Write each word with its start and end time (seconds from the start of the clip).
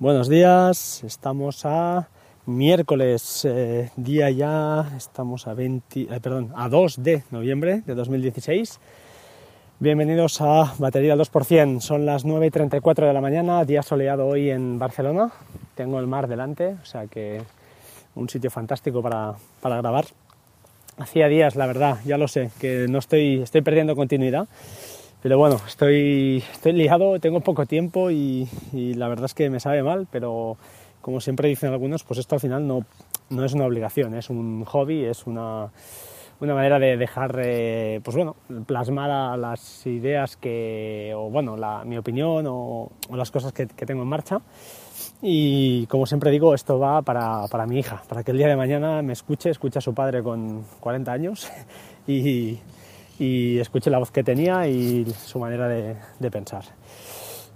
Buenos 0.00 0.28
días, 0.28 1.02
estamos 1.02 1.66
a 1.66 2.08
miércoles, 2.46 3.44
eh, 3.44 3.90
día 3.96 4.30
ya, 4.30 4.92
estamos 4.96 5.48
a 5.48 5.54
20, 5.54 6.02
eh, 6.02 6.20
perdón, 6.22 6.52
a 6.54 6.68
2 6.68 7.02
de 7.02 7.24
noviembre 7.32 7.82
de 7.84 7.96
2016. 7.96 8.78
Bienvenidos 9.80 10.40
a 10.40 10.72
Batería 10.78 11.16
2%, 11.16 11.80
son 11.80 12.06
las 12.06 12.24
9 12.24 12.46
y 12.46 12.50
34 12.52 13.08
de 13.08 13.12
la 13.12 13.20
mañana, 13.20 13.64
día 13.64 13.82
soleado 13.82 14.28
hoy 14.28 14.50
en 14.50 14.78
Barcelona, 14.78 15.32
tengo 15.74 15.98
el 15.98 16.06
mar 16.06 16.28
delante, 16.28 16.76
o 16.80 16.84
sea 16.84 17.08
que 17.08 17.42
un 18.14 18.28
sitio 18.28 18.52
fantástico 18.52 19.02
para, 19.02 19.34
para 19.60 19.78
grabar. 19.78 20.04
Hacía 20.96 21.26
días, 21.26 21.56
la 21.56 21.66
verdad, 21.66 21.98
ya 22.04 22.18
lo 22.18 22.28
sé, 22.28 22.52
que 22.60 22.86
no 22.88 23.00
estoy, 23.00 23.42
estoy 23.42 23.62
perdiendo 23.62 23.96
continuidad 23.96 24.46
pero 25.22 25.38
bueno, 25.38 25.60
estoy, 25.66 26.44
estoy 26.52 26.72
liado, 26.72 27.18
tengo 27.18 27.40
poco 27.40 27.66
tiempo 27.66 28.10
y, 28.10 28.48
la 28.72 29.08
verdad 29.08 29.26
es 29.26 29.34
que 29.34 29.50
me 29.50 29.60
sabe 29.60 29.82
mal, 29.82 30.06
pero 30.10 30.56
como 31.00 31.20
siempre 31.20 31.48
dicen 31.48 31.72
algunos, 31.72 32.04
pues 32.04 32.20
esto 32.20 32.36
al 32.36 32.40
final 32.40 32.66
no, 32.66 32.84
no 33.30 33.44
es 33.44 33.52
una 33.52 33.66
obligación, 33.66 34.14
es 34.14 34.30
un 34.30 34.64
hobby, 34.64 35.04
es 35.04 35.26
una, 35.26 35.70
una 36.40 36.54
manera 36.54 36.78
de 36.78 36.96
dejar, 36.96 37.40
eh, 37.42 38.00
pues 38.04 38.16
bueno, 38.16 38.36
plasmar 38.66 39.38
las 39.38 39.86
ideas 39.86 40.36
que, 40.36 41.12
o 41.16 41.30
bueno, 41.30 41.56
la, 41.56 41.84
mi 41.84 41.98
opinión 41.98 42.44
o, 42.48 42.92
las 43.12 43.30
cosas 43.30 43.52
que, 43.52 43.66
que, 43.66 43.86
tengo 43.86 44.02
en 44.02 44.08
marcha. 44.08 44.40
Y 45.20 45.86
como 45.86 46.06
siempre 46.06 46.30
digo, 46.30 46.54
esto 46.54 46.78
va 46.78 47.02
para, 47.02 47.48
para 47.48 47.66
mi 47.66 47.80
hija, 47.80 48.02
para 48.08 48.22
que 48.22 48.30
el 48.30 48.38
día 48.38 48.46
de 48.46 48.56
mañana 48.56 49.02
me 49.02 49.14
escuche, 49.14 49.50
escuche 49.50 49.80
a 49.80 49.82
su 49.82 49.94
padre 49.94 50.22
con 50.22 50.64
40 50.78 51.10
años 51.10 51.50
y, 52.06 52.58
y 53.18 53.58
escuché 53.58 53.90
la 53.90 53.98
voz 53.98 54.10
que 54.10 54.22
tenía 54.22 54.66
y 54.68 55.06
su 55.26 55.38
manera 55.38 55.68
de, 55.68 56.30
pensar. 56.30 56.64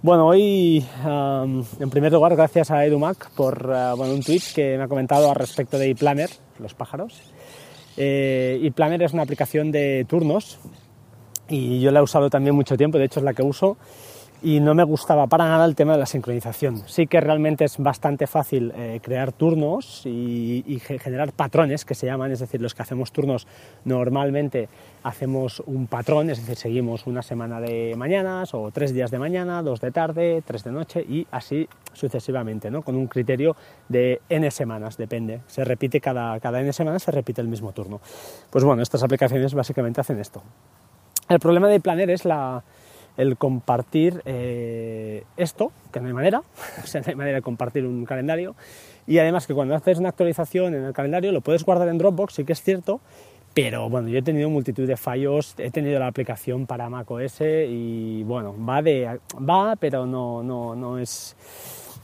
Bueno, 0.01 0.27
hoy, 0.27 0.85
en 1.05 1.89
primer 1.89 2.11
lugar, 2.11 2.35
gracias 2.35 2.71
a 2.71 2.85
EduMac 2.85 3.31
por 3.31 3.67
bueno, 3.95 4.13
un 4.13 4.21
tweet 4.21 4.41
que 4.53 4.77
me 4.77 4.83
ha 4.83 4.87
comentado 4.87 5.29
al 5.29 5.35
respecto 5.35 5.77
de 5.77 5.91
ePlanner, 5.91 6.29
los 6.59 6.73
pájaros. 6.73 7.33
Eh, 7.95 8.71
es 9.01 9.13
una 9.13 9.23
aplicación 9.23 9.71
de 9.71 10.05
turnos 10.09 10.59
y 11.47 11.79
yo 11.79 11.91
la 11.91 11.99
he 11.99 12.03
usado 12.03 12.29
también 12.29 12.55
mucho 12.55 12.75
tiempo, 12.75 12.97
de 12.97 13.05
hecho 13.05 13.19
es 13.19 13.23
la 13.23 13.33
que 13.33 13.43
uso 13.43 13.77
y 14.43 14.59
no 14.59 14.75
me 14.75 14.83
gustaba 14.83 15.25
para 15.27 15.47
nada 15.47 15.63
el 15.63 15.73
tema 15.73 15.93
de 15.93 15.99
la 15.99 16.05
sincronización. 16.05 16.83
Sí 16.85 17.07
que 17.07 17.21
realmente 17.21 17.63
es 17.63 17.77
bastante 17.77 18.27
fácil 18.27 18.73
eh, 18.75 18.99
crear 19.01 19.31
turnos 19.31 20.05
y, 20.05 20.81
generar 20.83 21.31
patrones 21.31 21.85
que 21.85 21.95
se 21.95 22.05
llaman, 22.05 22.31
es 22.31 22.39
decir, 22.39 22.61
los 22.61 22.75
que 22.75 22.81
hacemos 22.81 23.13
turnos 23.13 23.47
normalmente 23.85 24.67
hacemos 25.03 25.61
un 25.65 25.87
patrón, 25.87 26.29
es 26.29 26.39
decir, 26.39 26.57
seguimos 26.57 27.07
una 27.07 27.21
semana 27.21 27.61
de 27.61 27.95
mañanas 27.95 28.53
o 28.53 28.69
tres 28.71 28.93
días 28.93 29.11
de 29.11 29.19
mañana, 29.19 29.63
dos 29.63 29.79
de 29.79 29.91
tarde, 29.91 30.43
tres 30.45 30.65
de 30.65 30.71
noche 30.71 31.01
y 31.01 31.25
así 31.31 31.67
sucesivamente, 31.93 32.69
¿no? 32.69 32.81
con 32.81 32.95
un 32.95 33.07
criterio 33.07 33.55
de 33.87 34.21
n 34.27 34.51
semanas, 34.51 34.97
depende, 34.97 35.41
se 35.47 35.63
repite 35.63 36.01
cada, 36.01 36.37
cada 36.41 36.59
n 36.59 36.73
semanas, 36.73 37.03
se 37.03 37.11
repite 37.11 37.39
el 37.39 37.47
mismo 37.47 37.71
turno. 37.71 38.01
Pues 38.49 38.65
bueno, 38.65 38.83
estas 38.83 39.03
aplicaciones 39.03 39.53
básicamente 39.53 40.01
hacen 40.01 40.19
esto. 40.19 40.43
El 41.29 41.39
problema 41.39 41.69
de 41.69 41.79
Planner 41.79 42.09
es 42.09 42.25
la, 42.25 42.63
el 43.17 43.37
compartir 43.37 44.21
eh, 44.25 45.23
esto, 45.37 45.71
que 45.91 45.99
no 45.99 46.07
hay 46.07 46.13
manera, 46.13 46.43
o 46.83 46.87
sea, 46.87 47.01
no 47.01 47.07
hay 47.09 47.15
manera 47.15 47.37
de 47.37 47.41
compartir 47.41 47.85
un 47.85 48.05
calendario, 48.05 48.55
y 49.05 49.19
además 49.19 49.47
que 49.47 49.53
cuando 49.53 49.75
haces 49.75 49.99
una 49.99 50.09
actualización 50.09 50.73
en 50.75 50.83
el 50.83 50.93
calendario 50.93 51.31
lo 51.31 51.41
puedes 51.41 51.63
guardar 51.63 51.87
en 51.89 51.97
Dropbox, 51.97 52.35
sí 52.35 52.45
que 52.45 52.53
es 52.53 52.61
cierto, 52.61 53.01
pero 53.53 53.87
bueno, 53.87 54.07
yo 54.09 54.17
he 54.17 54.23
tenido 54.23 54.49
multitud 54.49 54.87
de 54.87 54.97
fallos, 54.97 55.53
he 55.59 55.69
tenido 55.69 55.99
la 55.99 56.07
aplicación 56.07 56.65
para 56.65 56.89
macOS 56.89 57.41
y 57.41 58.23
bueno, 58.23 58.55
va 58.65 58.81
de 58.81 59.19
va, 59.37 59.75
pero 59.75 60.07
no, 60.07 60.41
no, 60.41 60.75
no 60.75 60.97
es 60.97 61.35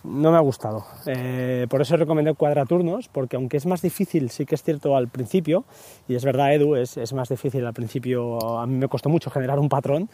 no 0.03 0.31
me 0.31 0.37
ha 0.37 0.41
gustado. 0.41 0.85
Eh, 1.05 1.67
por 1.69 1.81
eso 1.81 1.97
recomendé 1.97 2.33
cuadraturnos, 2.33 3.07
porque 3.07 3.35
aunque 3.35 3.57
es 3.57 3.65
más 3.65 3.81
difícil, 3.81 4.29
sí 4.29 4.45
que 4.45 4.55
es 4.55 4.63
cierto 4.63 4.95
al 4.95 5.07
principio, 5.07 5.65
y 6.07 6.15
es 6.15 6.23
verdad, 6.23 6.53
Edu, 6.53 6.75
es, 6.75 6.97
es 6.97 7.13
más 7.13 7.29
difícil 7.29 7.65
al 7.65 7.73
principio, 7.73 8.59
a 8.59 8.65
mí 8.65 8.75
me 8.75 8.87
costó 8.87 9.09
mucho 9.09 9.29
generar 9.29 9.59
un 9.59 9.69
patrón, 9.69 10.09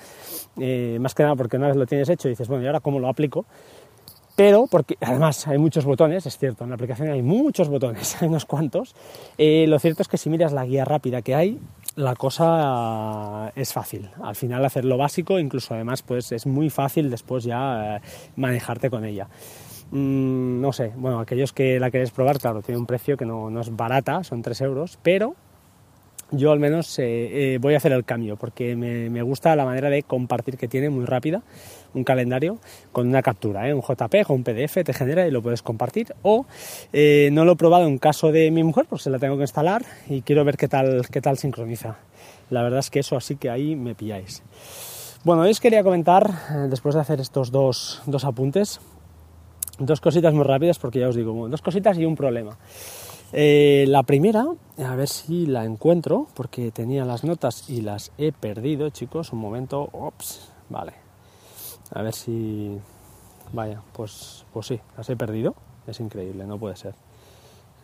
eh, 0.59 0.97
más 0.99 1.13
que 1.13 1.23
nada 1.23 1.35
porque 1.35 1.57
una 1.57 1.67
vez 1.67 1.75
lo 1.75 1.85
tienes 1.85 2.09
hecho 2.09 2.27
y 2.27 2.31
dices, 2.31 2.47
bueno, 2.47 2.63
¿y 2.63 2.67
ahora 2.67 2.79
cómo 2.79 2.99
lo 2.99 3.07
aplico? 3.07 3.45
Pero, 4.35 4.67
porque 4.69 4.97
además 4.99 5.47
hay 5.47 5.57
muchos 5.57 5.85
botones, 5.85 6.25
es 6.25 6.37
cierto, 6.37 6.65
en 6.65 6.71
la 6.71 6.75
aplicación 6.75 7.09
hay 7.09 7.21
muchos 7.21 7.69
botones, 7.69 8.17
hay 8.21 8.27
unos 8.27 8.45
cuantos, 8.45 8.95
eh, 9.37 9.65
lo 9.67 9.79
cierto 9.79 10.01
es 10.01 10.07
que 10.07 10.17
si 10.17 10.29
miras 10.29 10.51
la 10.51 10.65
guía 10.65 10.83
rápida 10.83 11.21
que 11.21 11.35
hay, 11.35 11.59
la 11.95 12.15
cosa 12.15 13.53
es 13.55 13.71
fácil. 13.71 14.09
Al 14.21 14.35
final 14.35 14.65
hacer 14.65 14.83
lo 14.83 14.97
básico, 14.97 15.39
incluso 15.39 15.73
además, 15.73 16.01
pues 16.01 16.33
es 16.33 16.45
muy 16.45 16.69
fácil 16.69 17.09
después 17.09 17.45
ya 17.45 18.01
manejarte 18.35 18.89
con 18.89 19.05
ella. 19.05 19.29
Mm, 19.91 20.61
no 20.61 20.73
sé, 20.73 20.91
bueno, 20.95 21.19
aquellos 21.19 21.53
que 21.53 21.79
la 21.79 21.91
queréis 21.91 22.11
probar, 22.11 22.39
claro, 22.39 22.61
tiene 22.61 22.79
un 22.79 22.85
precio 22.85 23.17
que 23.17 23.25
no, 23.25 23.59
es 23.59 23.75
barata, 23.75 24.23
son 24.23 24.41
3 24.41 24.61
euros, 24.61 24.97
pero 25.03 25.35
yo 26.31 26.51
al 26.51 26.59
menos 26.59 26.97
eh, 26.97 27.53
eh, 27.53 27.57
voy 27.61 27.75
a 27.75 27.77
hacer 27.77 27.91
el 27.91 28.03
cambio 28.03 28.35
porque 28.35 28.75
me, 28.75 29.21
gusta 29.21 29.55
la 29.55 29.63
manera 29.63 29.91
de 29.91 30.01
compartir 30.01 30.57
que 30.57 30.67
tiene 30.67 30.89
muy 30.89 31.05
rápida 31.05 31.43
un 31.93 32.03
calendario 32.03 32.57
con 32.91 33.07
una 33.07 33.21
captura, 33.21 33.69
¿eh? 33.69 33.75
un 33.75 33.81
JPG 33.81 34.31
o 34.31 34.33
un 34.33 34.43
PDF 34.43 34.83
te 34.83 34.91
genera 34.91 35.27
y 35.27 35.31
lo 35.31 35.43
puedes 35.43 35.61
compartir 35.61 36.15
o 36.23 36.47
no 36.91 37.45
lo 37.45 37.51
he 37.51 37.55
probado 37.55 37.85
en 37.85 37.99
caso 37.99 38.31
de 38.31 38.49
mi 38.49 38.63
mujer 38.63 38.87
porque 38.89 39.03
se 39.03 39.11
la 39.11 39.19
tengo 39.19 39.37
que 39.37 39.43
instalar 39.43 39.85
y 40.09 40.23
quiero 40.23 40.43
ver 40.43 40.57
qué 40.57 40.67
tal, 40.67 41.05
qué 41.11 41.21
tal 41.21 41.37
sincroniza. 41.37 41.97
La 42.49 42.63
verdad 42.63 42.79
es 42.79 42.89
que 42.89 42.99
eso 42.99 43.15
así 43.15 43.35
que 43.35 43.51
ahí 43.51 43.75
me 43.75 43.93
pilláis. 43.93 44.41
Bueno, 45.23 45.43
hoy 45.43 45.51
os 45.51 45.59
quería 45.59 45.83
comentar, 45.83 46.69
después 46.69 46.93
de 46.93 47.01
hacer 47.01 47.19
estos 47.19 47.51
dos, 47.51 48.01
dos 48.05 48.25
apuntes, 48.25 48.79
Dos 49.79 49.99
cositas 49.99 50.33
muy 50.33 50.43
rápidas 50.43 50.79
porque 50.79 50.99
ya 50.99 51.09
os 51.09 51.15
digo, 51.15 51.49
dos 51.49 51.61
cositas 51.61 51.97
y 51.97 52.05
un 52.05 52.15
problema. 52.15 52.57
Eh, 53.33 53.85
la 53.87 54.03
primera, 54.03 54.45
a 54.77 54.95
ver 54.95 55.09
si 55.09 55.45
la 55.45 55.65
encuentro, 55.65 56.27
porque 56.35 56.71
tenía 56.71 57.03
las 57.03 57.23
notas 57.23 57.69
y 57.69 57.81
las 57.81 58.11
he 58.17 58.31
perdido, 58.31 58.89
chicos. 58.89 59.33
Un 59.33 59.39
momento, 59.39 59.89
ops, 59.91 60.51
vale. 60.69 60.93
A 61.91 62.01
ver 62.01 62.13
si... 62.13 62.77
Vaya, 63.51 63.81
pues, 63.93 64.45
pues 64.53 64.67
sí, 64.67 64.79
las 64.97 65.09
he 65.09 65.15
perdido. 65.15 65.55
Es 65.85 65.99
increíble, 65.99 66.45
no 66.45 66.57
puede 66.57 66.75
ser. 66.75 66.95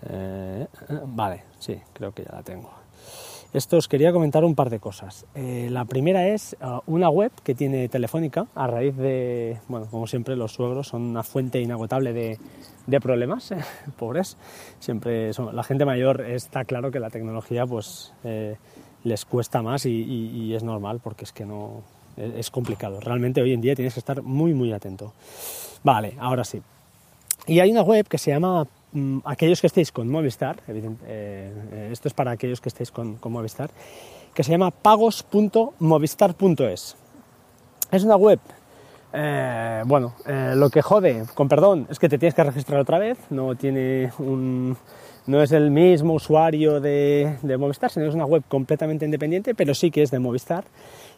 Eh, 0.10 0.68
vale, 1.08 1.44
sí, 1.60 1.80
creo 1.94 2.14
que 2.14 2.24
ya 2.24 2.32
la 2.32 2.44
tengo. 2.44 2.81
Esto 3.54 3.76
os 3.76 3.90
quería 3.90 4.14
comentar 4.14 4.46
un 4.46 4.56
par 4.56 4.70
de 4.70 4.80
cosas. 4.80 5.26
Eh, 5.36 5.68
la 5.70 5.84
primera 5.84 6.26
es 6.30 6.56
uh, 6.62 6.80
una 6.86 7.10
web 7.10 7.34
que 7.44 7.54
tiene 7.54 7.90
Telefónica 7.90 8.48
a 8.56 8.66
raíz 8.66 8.96
de, 8.96 9.60
bueno, 9.68 9.88
como 9.92 10.08
siempre 10.08 10.38
los 10.38 10.54
suegros 10.54 10.88
son 10.88 11.02
una 11.02 11.22
fuente 11.22 11.60
inagotable 11.60 12.14
de, 12.14 13.00
problemas, 13.02 13.54
pobres. 14.00 14.38
Siempre 14.80 15.34
son, 15.34 15.54
la 15.54 15.64
gente 15.64 15.84
mayor 15.84 16.22
está 16.22 16.64
claro 16.64 16.92
que 16.92 17.00
la 17.02 17.10
tecnología 17.10 17.66
pues 17.66 18.14
eh, 18.24 18.56
les 19.04 19.26
cuesta 19.26 19.62
más 19.62 19.86
y, 19.86 20.54
es 20.54 20.64
normal 20.64 21.02
porque 21.04 21.26
es 21.26 21.34
que 21.34 21.46
no 21.46 21.82
es 22.16 22.50
complicado. 22.52 23.02
Realmente 23.02 23.42
hoy 23.42 23.52
en 23.52 23.60
día 23.60 23.76
tienes 23.76 23.96
que 23.96 24.00
estar 24.00 24.22
muy 24.22 24.54
muy 24.54 24.72
atento. 24.72 25.14
Vale, 25.84 26.16
ahora 26.20 26.46
sí. 26.46 26.62
Y 27.48 27.60
hay 27.60 27.72
una 27.72 27.82
web 27.82 28.08
que 28.08 28.18
se 28.18 28.32
llama 28.32 28.66
aquellos 29.26 29.60
que 29.62 29.68
estéis 29.68 29.92
con 29.92 30.10
Movistar, 30.10 30.58
eh, 30.68 31.90
esto 31.92 32.08
es 32.08 32.14
para 32.14 32.32
aquellos 32.32 32.62
que 32.62 32.70
estéis 32.70 32.92
con, 32.92 33.20
Movistar, 33.24 33.70
que 34.34 34.44
se 34.44 34.52
llama 34.52 34.72
pagos.movistar.es. 34.72 36.96
Es 37.92 38.04
una 38.04 38.16
web, 38.16 38.40
eh, 39.14 39.84
bueno, 39.86 40.16
eh, 40.26 40.54
lo 40.56 40.70
que 40.70 40.82
jode, 40.82 41.26
con 41.34 41.48
perdón, 41.48 41.88
es 41.90 42.00
que 42.00 42.10
te 42.10 42.18
tienes 42.18 42.36
que 42.36 42.44
registrar 42.44 42.80
otra 42.80 43.00
vez, 43.00 43.18
no 43.30 43.56
tiene 43.56 44.12
un, 44.20 44.76
no 45.28 45.42
es 45.42 45.52
el 45.52 45.72
mismo 45.72 46.14
usuario 46.14 46.82
de, 46.82 47.38
de, 47.42 47.58
Movistar, 47.58 47.92
sino 47.92 48.08
es 48.08 48.16
una 48.16 48.26
web 48.26 48.44
completamente 48.48 49.06
independiente, 49.06 49.56
pero 49.56 49.74
sí 49.74 49.92
que 49.92 50.04
es 50.04 50.12
de 50.12 50.20
Movistar. 50.20 50.66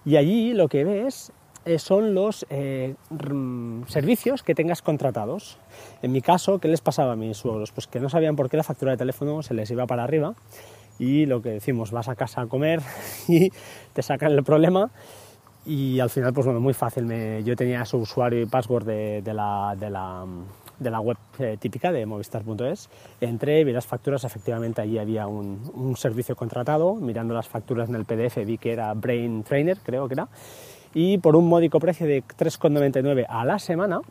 Y 0.06 0.18
allí 0.18 0.54
lo 0.54 0.68
que 0.68 0.84
ves 0.84 1.32
eh, 1.66 1.80
son 1.80 2.14
los 2.14 2.46
eh, 2.50 2.96
servicios 3.88 4.44
que 4.44 4.56
tengas 4.56 4.82
contratados. 4.82 5.58
En 6.02 6.12
mi 6.12 6.22
caso, 6.22 6.60
¿qué 6.60 6.68
les 6.68 6.82
pasaba 6.82 7.14
a 7.14 7.16
mis 7.16 7.38
suegros? 7.38 7.72
Pues 7.72 7.88
que 7.88 8.00
no 8.00 8.10
sabían 8.10 8.36
por 8.36 8.50
qué 8.50 8.58
la 8.58 8.64
factura 8.64 8.92
de 8.92 8.98
teléfono 8.98 9.42
se 9.44 9.54
les 9.54 9.72
iba 9.72 9.86
para 9.86 10.04
arriba 10.04 10.34
y 11.00 11.26
lo 11.26 11.42
que 11.42 11.50
decimos, 11.50 11.92
vas 11.92 12.10
a 12.10 12.16
casa 12.16 12.42
a 12.42 12.48
comer 12.48 12.82
y 13.28 13.52
te 13.94 14.02
sacan 14.02 14.32
el 14.32 14.44
problema 14.44 14.92
y 15.66 16.00
al 16.00 16.10
final, 16.10 16.34
pues 16.34 16.46
bueno, 16.46 16.60
muy 16.60 16.74
fácil. 16.74 17.08
yo 17.44 17.56
tenía 17.56 17.86
su 17.86 17.98
usuario 17.98 18.42
y 18.42 18.46
password 18.46 18.86
de, 18.86 19.34
la, 19.34 19.76
de 19.78 19.90
la, 20.90 21.00
web 21.00 21.18
eh, 21.40 21.56
típica 21.58 21.92
de 21.94 22.06
movistar.es. 22.06 22.90
Entré, 23.22 23.64
vi 23.64 23.72
las 23.72 23.86
facturas, 23.86 24.26
efectivamente 24.26 24.82
allí 24.82 24.98
había 24.98 25.26
un, 25.28 25.72
un 25.74 25.96
servicio 25.96 26.36
contratado. 26.36 26.96
Mirando 26.96 27.34
las 27.34 27.48
facturas 27.48 27.88
en 27.88 27.96
el 27.96 28.04
PDF 28.04 28.46
vi 28.46 28.58
que 28.58 28.74
era 28.74 28.94
Brain 28.94 29.44
Trainer, 29.44 29.78
creo 29.82 30.10
que 30.10 30.16
era 30.16 30.28
y 30.94 31.18
por 31.18 31.36
un 31.36 31.48
módico 31.48 31.80
precio 31.80 32.08
de 32.08 32.24
3,99 32.24 33.26
a 33.28 33.46
la 33.46 33.60
semana 33.60 34.02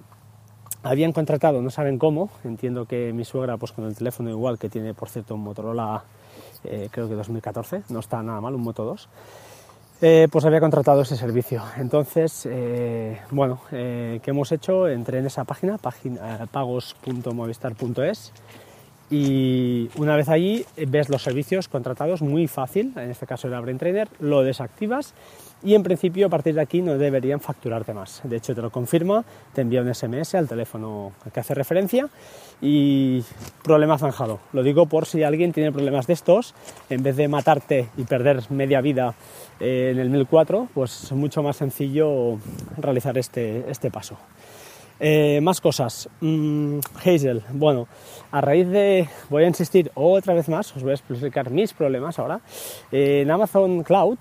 habían 0.82 1.12
contratado, 1.12 1.62
no 1.62 1.70
saben 1.70 1.98
cómo, 1.98 2.30
entiendo 2.44 2.86
que 2.86 3.12
mi 3.12 3.24
suegra 3.24 3.56
pues 3.56 3.72
con 3.72 3.84
el 3.84 3.94
teléfono 3.94 4.30
igual 4.30 4.58
que 4.58 4.68
tiene 4.68 4.94
por 4.94 5.08
cierto 5.08 5.34
un 5.34 5.42
Motorola 5.42 6.02
eh, 6.64 6.88
creo 6.90 7.08
que 7.08 7.14
2014, 7.14 7.82
no 7.88 8.00
está 8.00 8.22
nada 8.22 8.40
mal, 8.40 8.54
un 8.54 8.62
Moto 8.62 8.84
2, 8.84 9.08
eh, 10.00 10.28
pues 10.30 10.44
había 10.44 10.60
contratado 10.60 11.02
ese 11.02 11.16
servicio. 11.16 11.62
Entonces, 11.76 12.46
eh, 12.50 13.20
bueno, 13.30 13.60
¿qué 13.70 14.20
hemos 14.24 14.52
hecho? 14.52 14.88
Entré 14.88 15.18
en 15.18 15.26
esa 15.26 15.44
página, 15.44 15.78
página 15.78 16.46
pagos.movistar.es 16.50 18.32
y 19.12 19.90
una 19.96 20.16
vez 20.16 20.30
allí 20.30 20.64
ves 20.88 21.10
los 21.10 21.22
servicios 21.22 21.68
contratados 21.68 22.22
muy 22.22 22.48
fácil, 22.48 22.94
en 22.96 23.10
este 23.10 23.26
caso 23.26 23.46
era 23.46 23.60
Brain 23.60 23.76
Trainer, 23.76 24.08
lo 24.20 24.42
desactivas 24.42 25.12
y 25.62 25.74
en 25.74 25.82
principio 25.82 26.26
a 26.26 26.30
partir 26.30 26.54
de 26.54 26.62
aquí 26.62 26.80
no 26.80 26.96
deberían 26.96 27.38
facturarte 27.38 27.92
más. 27.92 28.22
De 28.24 28.36
hecho 28.38 28.54
te 28.54 28.62
lo 28.62 28.70
confirma, 28.70 29.22
te 29.52 29.60
envía 29.60 29.82
un 29.82 29.94
SMS 29.94 30.34
al 30.34 30.48
teléfono 30.48 31.12
al 31.26 31.30
que 31.30 31.40
hace 31.40 31.54
referencia 31.54 32.08
y 32.62 33.22
problema 33.62 33.98
zanjado. 33.98 34.40
Lo 34.54 34.62
digo 34.62 34.86
por 34.86 35.04
si 35.04 35.22
alguien 35.22 35.52
tiene 35.52 35.72
problemas 35.72 36.06
de 36.06 36.14
estos, 36.14 36.54
en 36.88 37.02
vez 37.02 37.16
de 37.16 37.28
matarte 37.28 37.90
y 37.98 38.04
perder 38.04 38.40
media 38.50 38.80
vida 38.80 39.14
eh, 39.60 39.90
en 39.92 39.98
el 39.98 40.08
1004, 40.08 40.68
pues 40.72 41.04
es 41.04 41.12
mucho 41.12 41.42
más 41.42 41.56
sencillo 41.56 42.38
realizar 42.78 43.18
este, 43.18 43.70
este 43.70 43.90
paso. 43.90 44.16
Eh, 45.04 45.40
más 45.40 45.60
cosas. 45.60 46.08
Mm, 46.20 46.78
Hazel, 47.04 47.42
bueno, 47.50 47.88
a 48.30 48.40
raíz 48.40 48.68
de, 48.68 49.08
voy 49.30 49.42
a 49.42 49.48
insistir 49.48 49.90
otra 49.96 50.32
vez 50.32 50.48
más, 50.48 50.76
os 50.76 50.82
voy 50.84 50.92
a 50.92 50.94
explicar 50.94 51.50
mis 51.50 51.72
problemas 51.72 52.20
ahora. 52.20 52.40
en 52.92 53.28
Amazon 53.28 53.82
Cloud, 53.82 54.16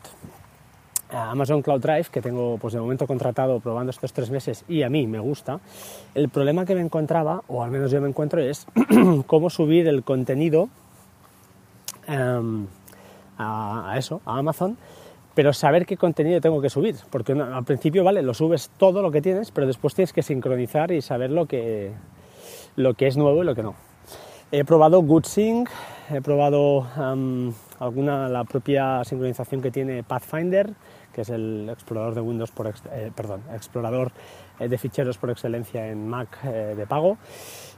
Amazon 1.12 1.62
Cloud 1.62 1.82
Drive, 1.82 2.06
que 2.12 2.20
tengo 2.20 2.58
pues 2.58 2.74
de 2.74 2.80
momento 2.80 3.06
contratado 3.06 3.60
probando 3.60 3.92
estos 3.92 4.12
tres 4.12 4.32
meses 4.32 4.66
y 4.68 4.82
a 4.82 4.90
mí 4.90 5.06
me 5.06 5.20
gusta, 5.20 5.60
el 6.16 6.30
problema 6.30 6.66
que 6.66 6.74
me 6.74 6.82
encontraba, 6.82 7.44
o 7.48 7.62
al 7.62 7.70
menos 7.70 7.92
yo 7.92 8.02
me 8.02 8.10
encuentro, 8.10 8.42
es 8.42 8.66
cómo 9.28 9.52
subir 9.52 9.88
el 9.88 10.02
contenido 10.04 10.68
em, 12.08 12.66
a, 13.38 13.94
eso, 13.98 14.20
a 14.26 14.40
Amazon, 14.40 14.76
pero 15.34 15.54
saber 15.54 15.86
qué 15.86 15.98
contenido 15.98 16.42
tengo 16.42 16.62
que 16.62 16.70
subir, 16.70 16.96
porque 17.10 17.34
al 17.34 17.64
principio, 17.64 18.04
vale, 18.04 18.22
lo 18.22 18.34
subes 18.34 18.70
todo 18.78 19.02
lo 19.02 19.12
que 19.12 19.22
tienes, 19.22 19.52
pero 19.52 19.68
después 19.68 19.96
tienes 19.96 20.14
que 20.14 20.22
sincronizar 20.22 20.92
y 20.92 21.02
saber 21.02 21.32
lo 21.32 21.46
que, 21.46 21.92
lo 22.76 22.94
que 22.94 23.08
es 23.08 23.18
nuevo 23.18 23.44
y 23.44 23.46
lo 23.46 23.56
que 23.56 23.64
no. 23.64 23.76
He 24.52 24.66
probado 24.66 25.02
GoodSync, 25.02 25.70
he 26.10 26.22
probado 26.22 26.86
alguna, 27.82 28.30
la 28.30 28.44
propia 28.44 29.04
sincronización 29.04 29.62
que 29.62 29.72
tiene 29.72 30.04
Pathfinder, 30.04 30.70
que 31.12 31.22
es 31.22 31.30
el 31.30 31.68
explorador 31.70 32.14
de 32.14 32.22
Windows 32.22 32.52
por, 32.52 32.68
eh, 32.68 33.12
perdón, 33.16 33.42
explorador 33.54 34.12
eh, 34.60 34.70
de 34.70 34.78
ficheros 34.78 35.18
por 35.18 35.32
excelencia 35.32 35.88
en 35.88 36.08
Mac 36.08 36.40
eh, 36.44 36.76
de 36.78 36.86
pago. 36.86 37.18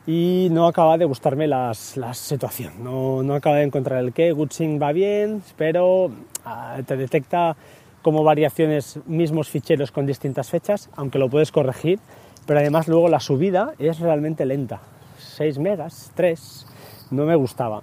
Y 0.05 0.49
no 0.51 0.67
acaba 0.67 0.97
de 0.97 1.05
gustarme 1.05 1.47
la 1.47 1.73
situación, 1.73 2.83
no, 2.83 3.23
no 3.23 3.35
acaba 3.35 3.57
de 3.57 3.63
encontrar 3.63 4.03
el 4.03 4.11
qué, 4.11 4.33
GoodSync 4.33 4.81
va 4.81 4.91
bien, 4.91 5.41
pero 5.57 6.11
ah, 6.43 6.77
te 6.85 6.97
detecta 6.97 7.55
como 8.01 8.25
variaciones 8.25 8.99
mismos 9.05 9.47
ficheros 9.47 9.91
con 9.91 10.05
distintas 10.05 10.49
fechas, 10.49 10.89
aunque 10.97 11.19
lo 11.19 11.29
puedes 11.29 11.53
corregir, 11.53 11.99
pero 12.45 12.59
además 12.59 12.89
luego 12.89 13.07
la 13.07 13.21
subida 13.21 13.73
es 13.79 13.99
realmente 13.99 14.45
lenta, 14.45 14.81
6 15.19 15.59
megas, 15.59 16.11
3, 16.15 16.67
no 17.11 17.23
me 17.25 17.35
gustaba. 17.35 17.79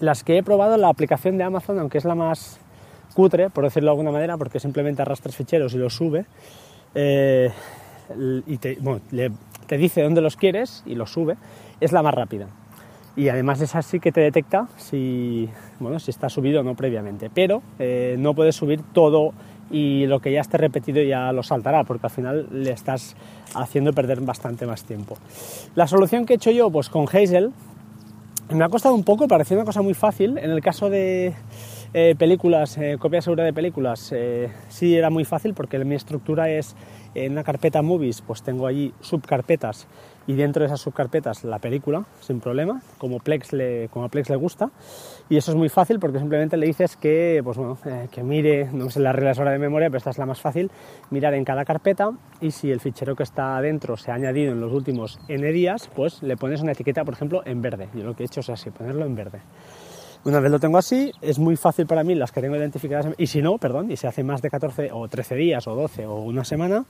Las 0.00 0.22
que 0.24 0.38
he 0.38 0.42
probado 0.42 0.76
la 0.76 0.88
aplicación 0.88 1.38
de 1.38 1.44
Amazon, 1.44 1.78
aunque 1.78 1.98
es 1.98 2.04
la 2.04 2.14
más 2.14 2.60
cutre, 3.14 3.50
por 3.50 3.64
decirlo 3.64 3.88
de 3.88 3.92
alguna 3.92 4.12
manera, 4.12 4.36
porque 4.36 4.60
simplemente 4.60 5.02
arrastras 5.02 5.34
ficheros 5.34 5.74
y 5.74 5.78
los 5.78 5.94
sube, 5.94 6.26
eh, 6.94 7.50
y 8.46 8.56
te, 8.58 8.78
te 9.66 9.76
dice 9.76 10.02
dónde 10.02 10.20
los 10.20 10.36
quieres 10.36 10.82
y 10.86 10.94
los 10.94 11.10
sube, 11.10 11.36
es 11.80 11.92
la 11.92 12.02
más 12.02 12.14
rápida. 12.14 12.46
Y 13.16 13.28
además 13.30 13.60
es 13.60 13.74
así 13.74 13.98
que 13.98 14.12
te 14.12 14.20
detecta 14.20 14.68
si, 14.76 15.48
bueno, 15.80 15.98
si 15.98 16.12
está 16.12 16.28
subido 16.28 16.60
o 16.60 16.62
no 16.62 16.76
previamente. 16.76 17.28
Pero 17.34 17.62
eh, 17.80 18.14
no 18.16 18.32
puedes 18.32 18.54
subir 18.54 18.80
todo 18.92 19.32
y 19.72 20.06
lo 20.06 20.20
que 20.20 20.30
ya 20.30 20.40
esté 20.40 20.56
repetido 20.56 21.02
ya 21.02 21.32
lo 21.32 21.42
saltará, 21.42 21.82
porque 21.82 22.06
al 22.06 22.12
final 22.12 22.46
le 22.52 22.70
estás 22.70 23.16
haciendo 23.56 23.92
perder 23.92 24.20
bastante 24.20 24.66
más 24.66 24.84
tiempo. 24.84 25.18
La 25.74 25.88
solución 25.88 26.26
que 26.26 26.34
he 26.34 26.36
hecho 26.36 26.52
yo, 26.52 26.70
pues 26.70 26.88
con 26.88 27.06
Hazel, 27.06 27.50
me 28.50 28.64
ha 28.64 28.68
costado 28.68 28.94
un 28.94 29.04
poco, 29.04 29.28
parecía 29.28 29.56
una 29.56 29.66
cosa 29.66 29.82
muy 29.82 29.94
fácil. 29.94 30.38
En 30.38 30.50
el 30.50 30.60
caso 30.60 30.90
de 30.90 31.34
eh, 31.94 32.14
películas, 32.18 32.76
eh, 32.78 32.96
copia 32.98 33.22
segura 33.22 33.44
de 33.44 33.52
películas, 33.52 34.14
sí 34.68 34.96
era 34.96 35.10
muy 35.10 35.24
fácil 35.24 35.54
porque 35.54 35.78
mi 35.84 35.94
estructura 35.94 36.50
es 36.50 36.76
en 37.14 37.32
una 37.32 37.44
carpeta 37.44 37.82
Movies, 37.82 38.20
pues 38.22 38.42
tengo 38.42 38.66
allí 38.66 38.92
subcarpetas 39.00 39.86
y 40.28 40.34
dentro 40.34 40.60
de 40.60 40.66
esas 40.66 40.82
subcarpetas 40.82 41.42
la 41.42 41.58
película, 41.58 42.04
sin 42.20 42.38
problema, 42.38 42.82
como 42.98 43.18
Plex 43.18 43.54
le, 43.54 43.88
como 43.88 44.04
a 44.04 44.08
Plex 44.10 44.28
le 44.28 44.36
gusta. 44.36 44.70
Y 45.30 45.38
eso 45.38 45.50
es 45.50 45.56
muy 45.56 45.70
fácil 45.70 45.98
porque 45.98 46.18
simplemente 46.18 46.58
le 46.58 46.66
dices 46.66 46.96
que, 46.96 47.40
pues 47.42 47.56
bueno, 47.56 47.78
eh, 47.86 48.08
que 48.12 48.22
mire, 48.22 48.68
no 48.70 48.90
sé 48.90 49.00
las 49.00 49.14
reglas 49.14 49.38
ahora 49.38 49.52
de 49.52 49.58
memoria, 49.58 49.88
pero 49.88 49.96
esta 49.96 50.10
es 50.10 50.18
la 50.18 50.26
más 50.26 50.40
fácil, 50.40 50.70
mirar 51.10 51.32
en 51.32 51.44
cada 51.44 51.64
carpeta 51.64 52.10
y 52.42 52.50
si 52.50 52.70
el 52.70 52.80
fichero 52.80 53.16
que 53.16 53.22
está 53.22 53.58
dentro 53.62 53.96
se 53.96 54.10
ha 54.10 54.14
añadido 54.14 54.52
en 54.52 54.60
los 54.60 54.72
últimos 54.72 55.18
n 55.28 55.50
días, 55.50 55.88
pues 55.96 56.22
le 56.22 56.36
pones 56.36 56.60
una 56.60 56.72
etiqueta, 56.72 57.06
por 57.06 57.14
ejemplo, 57.14 57.42
en 57.46 57.62
verde. 57.62 57.88
Yo 57.94 58.04
lo 58.04 58.14
que 58.14 58.24
he 58.24 58.26
hecho 58.26 58.40
es 58.40 58.50
así, 58.50 58.70
ponerlo 58.70 59.06
en 59.06 59.14
verde. 59.14 59.40
Una 60.28 60.40
vez 60.40 60.52
lo 60.52 60.60
tengo 60.60 60.76
así, 60.76 61.10
es 61.22 61.38
muy 61.38 61.56
fácil 61.56 61.86
para 61.86 62.04
mí 62.04 62.14
las 62.14 62.32
que 62.32 62.42
tengo 62.42 62.54
identificadas, 62.54 63.14
y 63.16 63.28
si 63.28 63.40
no, 63.40 63.56
perdón, 63.56 63.90
y 63.90 63.96
se 63.96 64.06
hace 64.08 64.22
más 64.22 64.42
de 64.42 64.50
14 64.50 64.90
o 64.92 65.08
13 65.08 65.34
días 65.36 65.66
o 65.66 65.74
12 65.74 66.04
o 66.04 66.16
una 66.16 66.44
semana, 66.44 66.84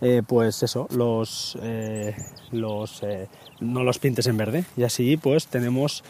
eh, 0.00 0.22
pues 0.26 0.62
eso, 0.62 0.88
los, 0.96 1.58
eh, 1.60 2.16
los 2.50 3.02
eh, 3.02 3.28
no 3.60 3.84
los 3.84 3.98
pintes 3.98 4.26
en 4.26 4.38
verde 4.38 4.64
y 4.74 4.84
así 4.84 5.18
pues 5.18 5.48
tenemos 5.48 6.02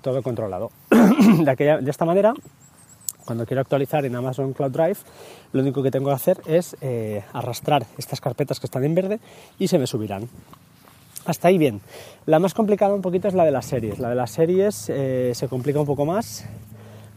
todo 0.00 0.22
controlado. 0.22 0.70
de, 1.44 1.50
aquella, 1.50 1.78
de 1.78 1.90
esta 1.90 2.04
manera, 2.04 2.34
cuando 3.24 3.44
quiero 3.44 3.62
actualizar 3.62 4.04
en 4.04 4.14
Amazon 4.14 4.52
Cloud 4.52 4.70
Drive, 4.70 4.98
lo 5.52 5.60
único 5.60 5.82
que 5.82 5.90
tengo 5.90 6.10
que 6.10 6.14
hacer 6.14 6.38
es 6.46 6.76
arrastrar 7.32 7.84
estas 7.98 8.20
carpetas 8.20 8.60
que 8.60 8.66
están 8.68 8.84
en 8.84 8.94
verde 8.94 9.18
y 9.58 9.66
se 9.66 9.76
me 9.76 9.88
subirán. 9.88 10.28
Hasta 11.26 11.48
ahí 11.48 11.58
bien. 11.58 11.80
La 12.24 12.38
más 12.38 12.54
complicada 12.54 12.94
un 12.94 13.02
poquito 13.02 13.28
es 13.28 13.34
la 13.34 13.44
de 13.44 13.50
las 13.50 13.66
series. 13.66 13.98
La 13.98 14.08
de 14.08 14.14
las 14.14 14.30
series 14.30 14.88
eh, 14.88 15.32
se 15.34 15.48
complica 15.48 15.80
un 15.80 15.86
poco 15.86 16.06
más 16.06 16.46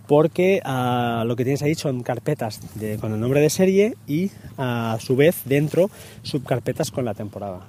porque 0.08 0.60
ah, 0.66 1.24
lo 1.28 1.36
que 1.36 1.44
tienes 1.44 1.62
ahí 1.62 1.76
son 1.76 2.02
carpetas 2.02 2.60
con 3.00 3.14
el 3.14 3.20
nombre 3.20 3.42
de 3.42 3.52
serie 3.52 3.96
y 4.08 4.32
a 4.58 4.98
su 5.00 5.16
vez 5.16 5.44
dentro 5.46 5.92
subcarpetas 6.24 6.90
con 6.90 7.06
la 7.06 7.14
temporada. 7.14 7.68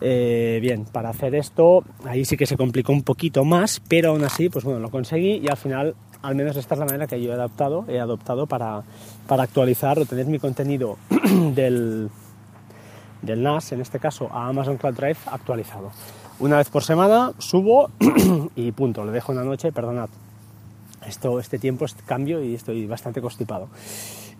Eh, 0.00 0.58
bien, 0.60 0.84
para 0.84 1.10
hacer 1.10 1.36
esto 1.36 1.84
ahí 2.04 2.24
sí 2.24 2.36
que 2.36 2.46
se 2.46 2.56
complicó 2.56 2.92
un 2.92 3.02
poquito 3.02 3.44
más, 3.44 3.80
pero 3.88 4.10
aún 4.10 4.24
así, 4.24 4.48
pues 4.48 4.64
bueno, 4.64 4.80
lo 4.80 4.90
conseguí 4.90 5.40
y 5.42 5.48
al 5.48 5.56
final, 5.56 5.94
al 6.22 6.34
menos 6.34 6.56
esta 6.56 6.74
es 6.74 6.80
la 6.80 6.86
manera 6.86 7.06
que 7.06 7.22
yo 7.22 7.30
he 7.30 7.34
adaptado, 7.34 7.84
he 7.88 8.00
adoptado 8.00 8.46
para, 8.46 8.82
para 9.28 9.44
actualizar 9.44 10.00
o 10.00 10.04
tener 10.04 10.26
mi 10.26 10.40
contenido 10.40 10.98
del, 11.54 12.10
del 13.22 13.42
NAS, 13.42 13.72
en 13.72 13.80
este 13.80 13.98
caso 13.98 14.28
a 14.32 14.48
Amazon 14.48 14.76
Cloud 14.76 14.94
Drive 14.94 15.18
actualizado. 15.26 15.90
Una 16.40 16.58
vez 16.58 16.70
por 16.70 16.84
semana 16.84 17.32
subo 17.38 17.90
y 18.56 18.72
punto, 18.72 19.04
lo 19.04 19.12
dejo 19.12 19.32
en 19.32 19.38
la 19.38 19.44
noche, 19.44 19.72
perdonad. 19.72 20.08
Esto, 21.06 21.40
este 21.40 21.58
tiempo 21.58 21.84
es 21.84 21.94
cambio 22.06 22.42
y 22.42 22.54
estoy 22.54 22.86
bastante 22.86 23.20
constipado. 23.20 23.68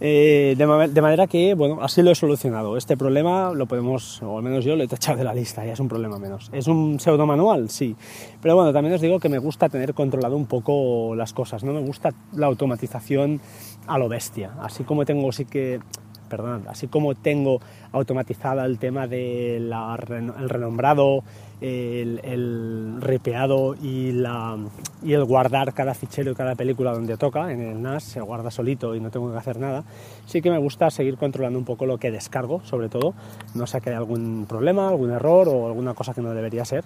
Eh, 0.01 0.55
de, 0.57 1.03
manera 1.03 1.27
que, 1.27 1.55
bueno, 1.55 1.79
así 1.83 2.03
lo 2.03 2.13
he 2.13 2.15
solucionado. 2.15 2.77
Este 2.77 2.97
problema 2.97 3.53
lo 3.53 3.67
podemos, 3.67 4.23
o 4.23 4.37
al 4.37 4.45
menos 4.45 4.65
yo 4.65 4.77
lo 4.77 4.85
he 4.85 4.89
tachado 4.89 5.19
de 5.19 5.25
la 5.25 5.35
lista, 5.35 5.65
ya 5.65 5.73
es 5.73 5.81
un 5.81 5.89
problema 5.89 6.19
menos. 6.19 6.51
¿Es 6.53 6.69
un 6.69 7.01
pseudo 7.01 7.27
manual? 7.27 7.69
Sí. 7.69 7.97
Pero 8.41 8.55
bueno, 8.55 8.73
también 8.73 8.95
os 8.95 9.01
digo 9.01 9.19
que 9.19 9.29
me 9.29 9.39
gusta 9.39 9.69
tener 9.69 9.95
controlado 9.95 10.37
un 10.37 10.47
poco 10.47 11.17
las 11.17 11.33
cosas, 11.33 11.65
no 11.65 11.73
me 11.73 11.81
gusta 11.81 12.11
la 12.35 12.47
automatización 12.47 13.41
a 13.87 13.99
lo 13.99 14.09
bestia. 14.09 14.53
Así 14.61 14.85
como 14.85 15.05
tengo 15.05 15.33
sí 15.33 15.47
que 15.47 15.81
perdón, 16.29 16.65
así 16.69 16.89
como 16.89 17.15
tengo 17.15 17.61
automatizada 17.93 18.65
el 18.65 18.79
tema 18.79 19.07
del 19.07 19.73
el 19.73 20.49
renombrado, 20.49 21.25
el, 21.61 22.21
el 22.23 22.99
ripeado 23.01 23.75
y, 23.75 24.11
el 24.11 25.25
guardar 25.25 25.75
cada 25.75 25.95
fichero 25.95 26.31
y 26.31 26.35
cada 26.35 26.55
película 26.55 26.93
donde 26.93 27.17
toca, 27.17 27.53
en 27.53 27.61
el 27.61 27.83
NAS 27.83 28.05
se 28.05 28.21
guarda 28.21 28.51
solito 28.51 28.95
y 28.95 29.01
no 29.01 29.11
tengo 29.11 29.31
que 29.33 29.39
hacer 29.39 29.59
nada, 29.59 29.85
sí 30.27 30.41
que 30.41 30.51
me 30.51 30.59
gusta 30.59 30.91
seguir 30.91 31.17
controlando 31.17 31.59
un 31.59 31.65
poco 31.65 31.87
lo 31.87 31.99
que 31.99 32.11
descargo, 32.11 32.63
sobre 32.65 32.89
todo, 32.89 33.15
no 33.55 33.67
sé 33.67 33.81
que 33.81 33.91
hay 33.91 33.97
algún 33.97 34.47
problema, 34.49 34.89
algún 34.89 35.11
error 35.11 35.49
o 35.49 35.67
alguna 35.67 35.95
cosa 35.95 36.15
que 36.15 36.21
no 36.21 36.31
debería 36.31 36.65
ser, 36.65 36.85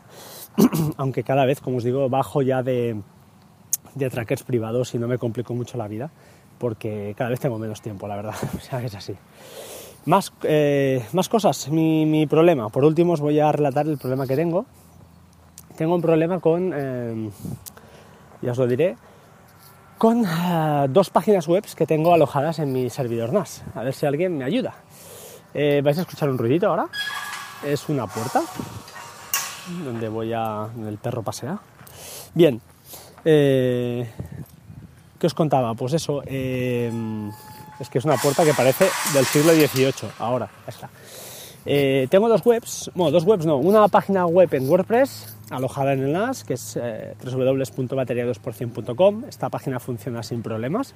aunque 0.96 1.22
cada 1.22 1.44
vez, 1.44 1.60
como 1.60 1.78
os 1.78 1.84
digo, 1.84 2.08
bajo 2.08 2.42
ya 2.42 2.62
de, 2.62 3.00
de 3.94 4.10
trackers 4.10 4.42
privados 4.42 4.94
y 4.94 4.98
no 4.98 5.08
me 5.08 5.18
complico 5.18 5.54
mucho 5.54 5.76
la 5.76 5.88
vida 5.88 6.10
porque 6.58 7.14
cada 7.16 7.30
vez 7.30 7.40
tengo 7.40 7.58
menos 7.58 7.80
tiempo, 7.80 8.06
la 8.08 8.16
verdad. 8.16 8.34
O 8.56 8.60
sea, 8.60 8.82
es 8.82 8.94
así. 8.94 9.16
Más, 10.04 10.32
eh, 10.42 11.06
más 11.12 11.28
cosas, 11.28 11.68
mi, 11.68 12.26
problema. 12.26 12.68
Por 12.70 12.84
último 12.84 13.12
os 13.12 13.20
voy 13.20 13.38
a 13.38 13.52
relatar 13.52 13.86
el 13.86 13.98
problema 13.98 14.26
que 14.26 14.34
tengo. 14.34 14.66
Tengo 15.76 15.94
un 15.94 16.02
problema 16.02 16.40
con, 16.40 16.72
eh, 16.74 17.30
ya 18.42 18.52
os 18.52 18.58
lo 18.58 18.66
diré, 18.66 18.96
con 19.98 20.24
eh, 20.24 20.86
dos 20.90 21.10
páginas 21.10 21.46
web 21.46 21.64
que 21.76 21.86
tengo 21.86 22.12
alojadas 22.12 22.58
en 22.58 22.72
mi 22.72 22.90
servidor 22.90 23.32
NAS. 23.32 23.62
A 23.74 23.84
ver 23.84 23.94
si 23.94 24.04
alguien 24.06 24.36
me 24.36 24.44
ayuda. 24.44 24.74
¿Vais 25.54 25.98
a 25.98 26.00
escuchar 26.00 26.30
un 26.30 26.38
ruidito 26.38 26.68
ahora? 26.68 26.88
Es 27.64 27.88
una 27.88 28.06
puerta 28.06 28.42
donde 29.84 30.08
voy 30.08 30.32
a... 30.32 30.68
donde 30.74 30.90
el 30.90 30.98
perro 30.98 31.22
pasea. 31.22 31.58
Bien, 32.34 32.60
¿Qué 35.22 35.28
os 35.28 35.34
contaba? 35.34 35.72
Pues 35.74 35.92
eso, 35.92 36.20
em, 36.26 37.30
Es 37.78 37.88
que 37.88 37.98
es 37.98 38.04
una 38.04 38.16
puerta 38.16 38.44
que 38.44 38.52
parece 38.54 38.88
del 39.14 39.24
siglo 39.24 39.52
XVIII. 39.52 40.10
Ahora, 40.18 40.50
está. 40.66 40.90
Eh, 41.64 42.08
tengo 42.10 42.28
dos 42.28 42.44
webs, 42.44 42.90
bueno, 42.96 43.12
dos 43.12 43.22
webs 43.22 43.46
no, 43.46 43.58
una 43.58 43.86
página 43.86 44.26
web 44.26 44.52
en 44.52 44.68
WordPress 44.68 45.36
alojada 45.50 45.92
en 45.92 46.00
el 46.00 46.12
NAS, 46.12 46.42
que 46.42 46.54
es 46.54 46.76
eh, 46.76 47.14
www.bateria2%.com. 47.22 49.26
Esta 49.28 49.48
página 49.48 49.78
funciona 49.78 50.24
sin 50.24 50.42
problemas. 50.42 50.92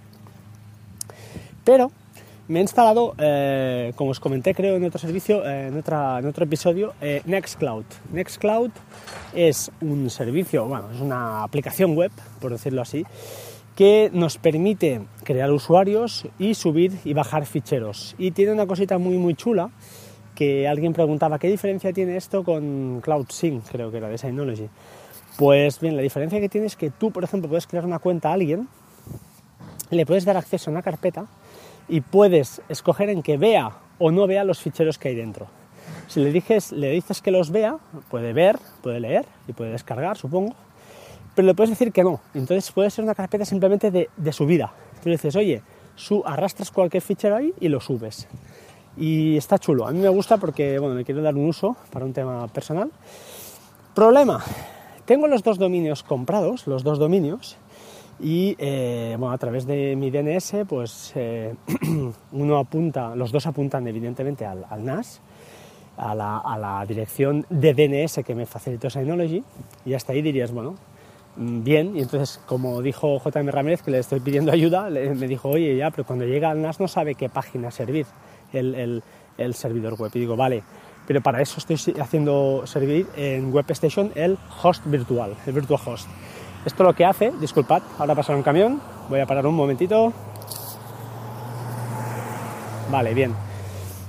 Pero 1.62 1.92
me 2.48 2.60
he 2.60 2.62
instalado, 2.62 3.14
eh, 3.18 3.92
como 3.96 4.10
os 4.10 4.20
comenté 4.20 4.54
creo 4.54 4.76
en 4.76 4.84
otro 4.84 5.00
servicio, 5.00 5.44
eh, 5.44 5.66
en, 5.66 5.78
otra, 5.78 6.20
en, 6.20 6.26
otro 6.26 6.44
episodio, 6.44 6.94
eh, 7.00 7.20
Nextcloud. 7.26 7.84
Nextcloud 8.12 8.70
es 9.34 9.72
un 9.80 10.08
servicio, 10.10 10.66
bueno, 10.66 10.88
es 10.94 11.00
una 11.00 11.42
aplicación 11.42 11.96
web, 11.96 12.12
por 12.40 12.52
decirlo 12.52 12.82
así, 12.82 13.04
que 13.76 14.10
nos 14.12 14.38
permite 14.38 15.02
crear 15.22 15.52
usuarios 15.52 16.26
y 16.38 16.54
subir 16.54 16.98
y 17.04 17.12
bajar 17.12 17.44
ficheros. 17.44 18.16
Y 18.18 18.30
tiene 18.30 18.52
una 18.52 18.66
cosita 18.66 18.98
muy 18.98 19.18
muy 19.18 19.34
chula 19.34 19.70
que 20.34 20.66
alguien 20.66 20.92
preguntaba, 20.92 21.38
¿qué 21.38 21.48
diferencia 21.48 21.92
tiene 21.92 22.16
esto 22.16 22.42
con 22.42 23.00
CloudSync? 23.02 23.64
Creo 23.70 23.90
que 23.90 23.98
era 23.98 24.08
de 24.08 24.18
Synology. 24.18 24.68
Pues 25.36 25.78
bien, 25.80 25.94
la 25.94 26.02
diferencia 26.02 26.40
que 26.40 26.48
tiene 26.48 26.66
es 26.66 26.76
que 26.76 26.90
tú, 26.90 27.10
por 27.10 27.22
ejemplo, 27.22 27.48
puedes 27.48 27.66
crear 27.66 27.84
una 27.84 27.98
cuenta 27.98 28.30
a 28.30 28.32
alguien, 28.32 28.68
le 29.90 30.06
puedes 30.06 30.24
dar 30.24 30.38
acceso 30.38 30.70
a 30.70 30.72
una 30.72 30.82
carpeta 30.82 31.26
y 31.88 32.00
puedes 32.00 32.62
escoger 32.68 33.10
en 33.10 33.22
que 33.22 33.36
vea 33.36 33.72
o 33.98 34.10
no 34.10 34.26
vea 34.26 34.44
los 34.44 34.60
ficheros 34.60 34.98
que 34.98 35.08
hay 35.08 35.14
dentro. 35.14 35.46
Si 36.08 36.20
le 36.20 36.32
dices, 36.32 36.72
le 36.72 36.90
dices 36.90 37.20
que 37.20 37.30
los 37.30 37.50
vea, 37.50 37.76
puede 38.10 38.32
ver, 38.32 38.58
puede 38.82 39.00
leer 39.00 39.26
y 39.48 39.52
puede 39.52 39.72
descargar, 39.72 40.16
supongo, 40.16 40.54
pero 41.34 41.46
le 41.46 41.54
puedes 41.54 41.70
decir 41.70 41.92
que 41.92 42.02
no. 42.02 42.20
Entonces 42.34 42.70
puede 42.72 42.90
ser 42.90 43.04
una 43.04 43.14
carpeta 43.14 43.44
simplemente 43.44 43.90
de, 43.90 44.32
subida. 44.32 44.72
Tú 45.02 45.08
le 45.08 45.16
dices, 45.16 45.36
oye, 45.36 45.62
su, 45.94 46.22
arrastras 46.24 46.70
cualquier 46.70 47.02
fichero 47.02 47.36
ahí 47.36 47.52
y 47.60 47.68
lo 47.68 47.80
subes. 47.80 48.26
Y 48.96 49.36
está 49.36 49.58
chulo. 49.58 49.86
A 49.86 49.92
mí 49.92 49.98
me 49.98 50.08
gusta 50.08 50.38
porque 50.38 50.78
bueno, 50.78 50.94
me 50.94 51.04
quiero 51.04 51.22
dar 51.22 51.34
un 51.34 51.46
uso 51.48 51.76
para 51.90 52.04
un 52.04 52.12
tema 52.12 52.48
personal. 52.48 52.90
Problema. 53.94 54.42
Tengo 55.04 55.28
los 55.28 55.42
dos 55.42 55.58
dominios 55.58 56.02
comprados, 56.02 56.66
los 56.66 56.82
dos 56.82 56.98
dominios, 56.98 57.56
y 58.18 58.56
eh, 58.58 59.14
bueno, 59.18 59.32
a 59.32 59.38
través 59.38 59.66
de 59.66 59.94
mi 59.94 60.10
DNS, 60.10 60.64
pues 60.66 61.12
eh, 61.14 61.54
uno 62.32 62.58
apunta, 62.58 63.14
los 63.14 63.30
dos 63.30 63.46
apuntan 63.46 63.86
evidentemente 63.86 64.46
al, 64.46 64.64
NAS, 64.84 65.20
a 65.98 66.14
la, 66.14 66.84
dirección 66.88 67.44
de 67.50 67.74
DNS 67.74 68.24
que 68.24 68.34
me 68.34 68.46
facilitó 68.46 68.88
Synology, 68.88 69.44
y 69.84 69.94
hasta 69.94 70.12
ahí 70.12 70.22
dirías, 70.22 70.50
bueno, 70.50 70.76
bien, 71.36 71.96
y 71.96 72.00
entonces 72.00 72.40
como 72.46 72.82
dijo 72.82 73.18
JM 73.18 73.48
Ramírez, 73.48 73.82
que 73.82 73.90
le 73.90 73.98
estoy 73.98 74.20
pidiendo 74.20 74.52
ayuda, 74.52 74.88
me 74.90 75.28
dijo, 75.28 75.50
oye, 75.50 75.76
ya, 75.76 75.90
pero 75.90 76.04
cuando 76.04 76.24
llega 76.24 76.50
al 76.50 76.60
NAS 76.60 76.80
no 76.80 76.88
sabe 76.88 77.14
qué 77.14 77.28
página 77.28 77.70
servir 77.70 78.06
el, 78.52 79.02
el 79.36 79.54
servidor 79.54 79.94
web, 79.94 80.10
y 80.14 80.20
digo, 80.20 80.36
vale, 80.36 80.62
pero 81.06 81.20
para 81.20 81.40
eso 81.40 81.58
estoy 81.58 81.94
haciendo 82.00 82.66
servir 82.66 83.06
en 83.16 83.54
WebStation 83.54 84.12
el 84.14 84.38
host 84.62 84.84
virtual, 84.86 85.34
el 85.46 85.52
virtual 85.52 85.80
host. 85.84 86.08
Esto 86.64 86.82
lo 86.82 86.94
que 86.94 87.04
hace, 87.04 87.32
disculpad, 87.40 87.82
ahora 87.98 88.14
pasar 88.14 88.34
un 88.34 88.42
camión, 88.42 88.80
voy 89.08 89.20
a 89.20 89.26
parar 89.26 89.46
un 89.46 89.54
momentito. 89.54 90.12
Vale, 92.90 93.14
bien. 93.14 93.34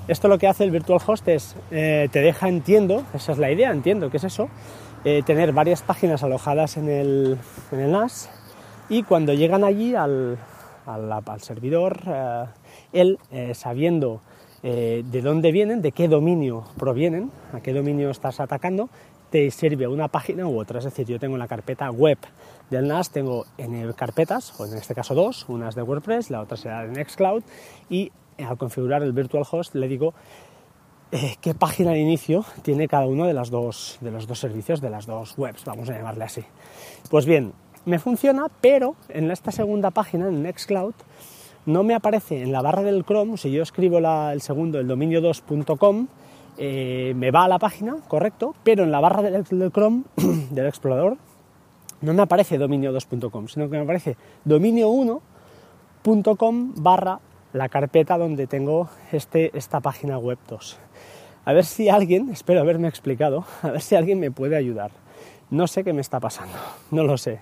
Esto 0.08 0.28
lo 0.28 0.38
que 0.38 0.48
hace 0.48 0.64
el 0.64 0.72
Virtual 0.72 1.00
Host 1.06 1.28
es, 1.28 1.56
eh, 1.70 2.08
te 2.12 2.22
deja, 2.22 2.48
entiendo, 2.48 3.04
esa 3.14 3.34
es 3.34 3.38
la 3.38 3.52
idea, 3.52 3.72
entiendo 3.72 4.10
que 4.10 4.18
es 4.18 4.24
eso, 4.24 4.50
eh, 5.04 5.24
tener 5.26 5.54
varias 5.54 5.82
páginas 5.82 6.24
alojadas 6.24 6.78
en 6.78 6.90
el, 6.90 7.38
en 7.72 7.80
el, 7.80 7.92
NAS 7.92 8.30
y 8.90 9.04
cuando 9.04 9.34
llegan 9.34 9.64
allí 9.64 9.96
al, 9.96 10.38
al, 10.86 11.42
servidor, 11.42 12.02
eh, 12.08 12.46
él, 12.94 13.20
sabiendo 13.54 14.22
de 14.64 15.22
dónde 15.22 15.52
vienen, 15.52 15.82
de 15.82 15.94
qué 15.94 16.10
dominio 16.10 16.66
provienen, 16.78 17.32
a 17.54 17.62
qué 17.62 17.72
dominio 17.72 18.10
estás 18.10 18.42
atacando, 18.42 18.90
te 19.30 19.50
sirve 19.52 19.88
una 19.88 20.08
página 20.08 20.48
u 20.48 20.60
otra. 20.60 20.80
Es 20.80 20.86
decir, 20.86 21.06
yo 21.06 21.20
tengo 21.20 21.38
la 21.38 21.48
carpeta 21.48 21.90
web 21.92 22.18
del 22.70 22.88
NAS, 22.88 23.12
tengo 23.12 23.46
en 23.58 23.94
carpetas, 23.94 24.60
o 24.60 24.66
en 24.66 24.74
este 24.74 24.96
caso 24.96 25.16
dos, 25.16 25.46
una 25.48 25.70
es 25.70 25.76
de 25.76 25.84
WordPress, 25.84 26.30
la 26.32 26.42
otra 26.42 26.58
será 26.58 26.86
de 26.86 26.92
Nextcloud, 26.92 27.44
y 27.90 28.12
al 28.46 28.58
configurar 28.58 29.04
el 29.04 29.14
virtual 29.14 29.46
host 29.50 29.76
le 29.76 29.88
digo 29.88 30.14
eh, 31.12 31.36
qué 31.40 31.54
página 31.54 31.92
de 31.92 32.00
inicio 32.00 32.44
tiene 32.64 32.88
cada 32.88 33.06
uno 33.06 33.26
de, 33.26 33.34
las 33.34 33.50
dos, 33.50 33.98
de 34.02 34.12
los 34.12 34.28
dos 34.28 34.40
servicios, 34.40 34.82
de 34.82 34.90
las 34.90 35.06
dos 35.06 35.38
webs, 35.38 35.64
vamos 35.66 35.90
a 35.90 35.94
llamarle 35.94 36.26
así. 36.26 36.44
Pues 37.10 37.26
bien, 37.26 37.54
me 37.86 38.00
funciona, 38.00 38.48
pero 38.60 38.96
en 39.08 39.32
esta 39.32 39.52
segunda 39.52 39.92
página, 39.92 40.28
en 40.28 40.44
Nextcloud, 40.44 40.94
no 41.66 41.84
me 41.84 41.94
aparece 41.94 42.42
en 42.42 42.52
la 42.52 42.62
barra 42.62 42.82
del 42.82 43.06
Chrome, 43.06 43.38
si 43.38 43.52
yo 43.52 43.64
escribo 43.64 44.00
el 44.00 44.42
segundo, 44.42 44.80
el 44.80 44.88
dominio2.com, 44.88 46.08
eh, 46.58 47.14
me 47.16 47.32
va 47.32 47.46
a 47.46 47.48
la 47.48 47.60
página, 47.60 47.96
correcto, 48.08 48.56
pero 48.64 48.84
en 48.84 48.92
la 48.92 49.00
barra 49.00 49.22
del, 49.22 49.46
Chrome, 49.72 50.04
del 50.52 50.66
explorador, 50.66 51.16
no 52.02 52.14
me 52.14 52.24
aparece 52.24 52.60
dominio2.com, 52.60 53.48
sino 53.48 53.70
que 53.70 53.78
me 53.78 53.84
aparece 53.84 54.18
dominio1.com 54.46 56.74
barra 56.76 57.22
la 57.54 57.70
carpeta 57.70 58.18
donde 58.18 58.48
tengo 58.48 58.90
este, 59.12 59.58
esta 59.58 59.80
página 59.80 60.18
web 60.18 60.38
2. 60.50 60.80
A 61.48 61.54
ver 61.54 61.64
si 61.64 61.88
alguien, 61.88 62.30
espero 62.30 62.60
haberme 62.60 62.90
explicado, 62.90 63.46
a 63.62 63.70
ver 63.70 63.82
si 63.82 63.96
alguien 63.96 64.20
me 64.20 64.32
puede 64.32 64.58
ayudar. 64.58 64.92
No 65.50 65.66
sé 65.66 65.86
qué 65.86 65.94
me 65.94 66.02
está 66.02 66.20
pasando, 66.20 66.58
no 66.92 67.06
lo 67.06 67.18
sé. 67.18 67.40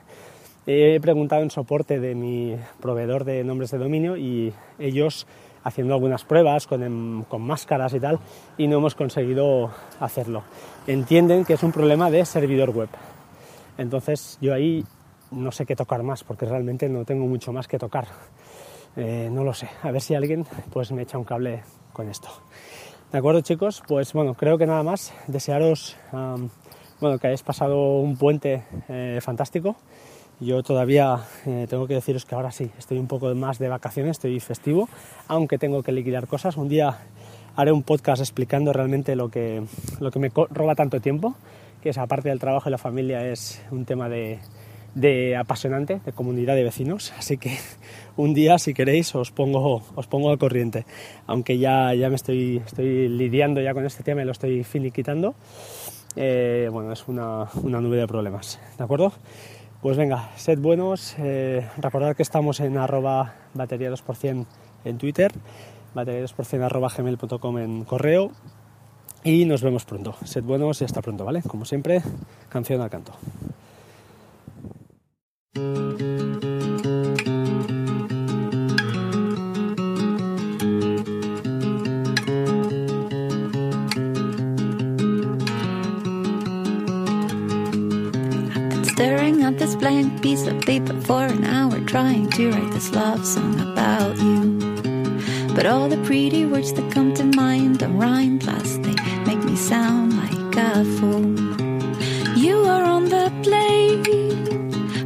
He 0.67 0.99
preguntado 0.99 1.41
en 1.41 1.49
soporte 1.49 1.99
de 1.99 2.13
mi 2.13 2.55
proveedor 2.79 3.23
de 3.23 3.43
nombres 3.43 3.71
de 3.71 3.79
dominio 3.79 4.15
y 4.15 4.53
ellos 4.77 5.25
haciendo 5.63 5.95
algunas 5.95 6.23
pruebas 6.23 6.67
em, 6.69 7.23
con, 7.23 7.41
máscaras 7.41 7.95
y 7.95 7.99
tal, 7.99 8.19
y 8.59 8.67
no 8.67 8.77
hemos 8.77 8.93
conseguido 8.93 9.71
hacerlo. 9.99 10.43
Entienden 10.85 11.43
que 11.43 11.53
es 11.53 11.63
un 11.63 11.71
problema 11.71 12.11
de 12.11 12.25
servidor 12.25 12.69
web. 12.69 12.89
Entonces 13.79 14.37
yo 14.39 14.53
ahí 14.53 14.83
no 15.31 15.51
sé 15.51 15.65
qué 15.65 15.75
tocar 15.75 16.03
más, 16.03 16.23
porque 16.23 16.45
realmente 16.45 16.87
no 16.89 17.05
tengo 17.05 17.25
mucho 17.25 17.51
más 17.51 17.67
que 17.67 17.79
tocar. 17.79 18.05
Eh, 18.97 19.29
no 19.31 19.43
lo 19.43 19.55
sé. 19.55 19.67
A 19.81 19.89
ver 19.89 20.01
si 20.03 20.13
alguien 20.13 20.45
pues 20.71 20.91
me 20.91 21.01
echa 21.01 21.17
un 21.17 21.23
cable 21.23 21.63
con 21.91 22.07
esto. 22.07 22.29
De 23.11 23.17
acuerdo 23.17 23.41
chicos, 23.41 23.81
pues 23.87 24.13
bueno, 24.13 24.33
creo 24.33 24.57
que 24.57 24.65
nada 24.65 24.83
más. 24.83 25.13
Desearos 25.27 25.95
bueno, 26.11 27.19
que 27.19 27.27
hayáis 27.27 27.43
pasado 27.43 27.99
un 27.99 28.17
puente 28.17 28.63
eh, 28.89 29.19
fantástico 29.21 29.75
yo 30.39 30.63
todavía 30.63 31.19
eh, 31.45 31.65
tengo 31.69 31.87
que 31.87 31.93
deciros 31.93 32.25
que 32.25 32.35
ahora 32.35 32.51
sí, 32.51 32.69
estoy 32.77 32.97
un 32.97 33.07
poco 33.07 33.33
más 33.35 33.57
de 33.57 33.69
vacaciones, 33.69 34.11
estoy 34.11 34.39
festivo, 34.39 34.89
aunque 35.27 35.57
tengo 35.57 35.81
que 35.81 35.91
liquidar 35.91 36.27
cosas. 36.27 36.57
Un 36.57 36.67
día 36.67 36.97
haré 37.55 37.71
un 37.71 37.83
podcast 37.83 38.21
explicando 38.21 38.73
realmente 38.73 39.15
lo 39.15 39.29
que, 39.29 39.63
lo 39.99 40.11
que 40.11 40.19
me 40.19 40.31
roba 40.49 40.75
tanto 40.75 40.99
tiempo, 40.99 41.35
que 41.81 41.89
es 41.89 41.97
aparte 41.97 42.29
del 42.29 42.39
trabajo 42.39 42.67
y 42.67 42.71
la 42.71 42.77
familia, 42.77 43.25
es 43.25 43.63
un 43.71 43.85
tema 43.85 44.09
de, 44.09 44.39
de 44.95 45.35
apasionante, 45.35 45.99
de 46.03 46.11
comunidad 46.13 46.55
de 46.55 46.63
vecinos. 46.63 47.13
Así 47.17 47.37
que 47.37 47.57
un 48.17 48.33
día, 48.33 48.57
si 48.57 48.73
queréis, 48.73 49.13
os 49.13 49.31
pongo, 49.31 49.83
os 49.93 50.07
pongo 50.07 50.31
al 50.31 50.39
corriente. 50.39 50.85
Aunque 51.27 51.59
ya, 51.59 51.93
ya 51.93 52.09
me 52.09 52.15
estoy, 52.15 52.63
estoy 52.65 53.09
lidiando 53.09 53.61
ya 53.61 53.73
con 53.73 53.85
este 53.85 54.03
tema 54.03 54.23
y 54.23 54.25
lo 54.25 54.31
estoy 54.31 54.63
finiquitando. 54.63 55.35
Eh, 56.15 56.69
bueno, 56.71 56.93
es 56.93 57.07
una, 57.07 57.47
una 57.61 57.81
nube 57.81 57.97
de 57.97 58.07
problemas. 58.07 58.59
¿De 58.77 58.83
acuerdo? 58.83 59.11
Pues 59.81 59.97
venga, 59.97 60.31
sed 60.35 60.57
buenos, 60.57 61.15
eh, 61.19 61.67
recordad 61.77 62.15
que 62.15 62.23
estamos 62.23 62.59
en 62.59 62.75
arroba 62.77 63.35
batería 63.53 63.91
2% 63.91 64.45
en 64.83 64.97
Twitter, 64.97 65.31
batería 65.93 66.25
2% 66.25 66.63
arroba 66.63 66.89
gmail.com 66.89 67.57
en 67.59 67.83
correo 67.83 68.31
y 69.23 69.45
nos 69.45 69.61
vemos 69.61 69.85
pronto. 69.85 70.15
Sed 70.23 70.43
buenos 70.43 70.81
y 70.81 70.85
hasta 70.85 71.03
pronto, 71.03 71.23
¿vale? 71.23 71.43
Como 71.43 71.65
siempre, 71.65 72.01
canción 72.49 72.81
al 72.81 72.89
canto. 72.89 73.13
But 95.55 95.65
all 95.65 95.87
the 95.87 95.97
pretty 96.03 96.45
words 96.45 96.73
that 96.73 96.91
come 96.91 97.13
to 97.13 97.23
mind 97.23 97.79
don't 97.79 97.97
rhyme, 97.97 98.39
plus 98.39 98.75
they 98.79 98.93
make 99.25 99.41
me 99.45 99.55
sound 99.55 100.17
like 100.17 100.55
a 100.57 100.83
fool. 100.97 101.33
You 102.35 102.57
are 102.65 102.83
on 102.83 103.05
the 103.05 103.31
plane, 103.41 104.03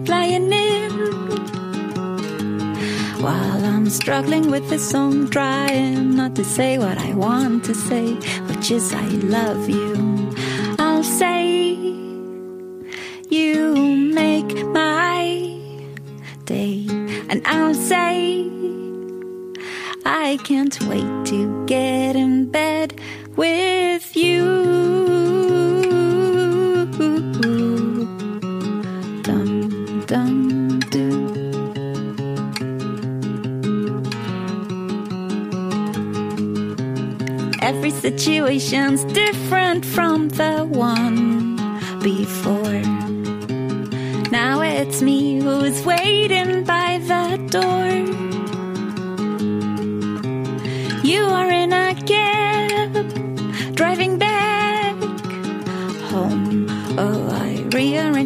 flying 0.06 0.52
in. 0.52 0.92
While 3.22 3.64
I'm 3.64 3.88
struggling 3.92 4.50
with 4.50 4.68
this 4.72 4.90
song, 4.90 5.30
trying 5.30 6.16
not 6.16 6.36
to 6.36 6.44
say 6.44 6.80
what 6.80 6.98
I 6.98 7.14
want 7.14 7.66
to 7.66 7.76
say, 7.76 8.16
which 8.48 8.72
is 8.72 8.92
I 8.92 9.08
love 9.38 9.70
you. 9.70 10.34
I'll 10.80 11.04
say 11.04 11.76
You 13.30 13.76
make 14.16 14.66
my 14.66 15.60
day, 16.46 16.88
and 17.30 17.44
I'll 17.46 17.76
say 17.76 18.50
I 20.12 20.38
can't 20.38 20.76
wait 20.88 21.26
to 21.28 21.66
get 21.68 22.16
in 22.16 22.50
bed 22.50 23.00
with 23.36 24.16
you. 24.16 24.44
Dum 29.22 30.04
dum 30.08 30.80
do. 30.90 31.12
Every 37.62 37.92
situation's 37.92 39.04
different 39.14 39.86
from 39.86 40.30
the 40.30 40.66
one 40.66 41.56
before. 42.02 42.82
Now 44.32 44.62
it's 44.62 45.04
me 45.04 45.40
who's 45.40 45.86
waiting 45.86 46.64
by 46.64 46.98
the 46.98 47.38
door. 47.52 48.29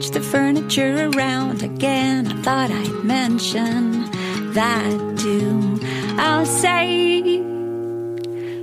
Rearranged 0.03 0.13
the 0.13 0.21
furniture 0.21 1.09
around 1.15 1.63
again. 1.63 2.27
I 2.27 2.41
thought 2.41 2.71
I'd 2.71 3.03
mention 3.03 4.09
that 4.53 5.17
too. 5.17 5.79
I'll 6.17 6.45
say 6.45 7.21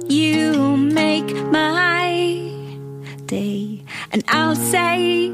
you 0.09 0.77
make 0.77 1.35
my 1.51 2.53
day, 3.27 3.83
and 4.13 4.23
I'll 4.29 4.57
say 4.57 5.33